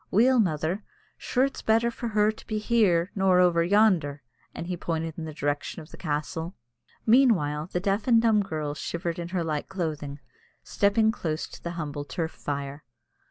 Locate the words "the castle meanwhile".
5.91-7.67